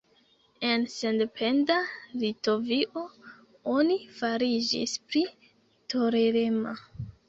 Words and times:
En 0.69 0.85
sendependa 0.93 1.77
Litovio 2.25 3.05
oni 3.77 4.01
fariĝis 4.19 5.01
pli 5.07 5.27
tolerema. 5.97 6.79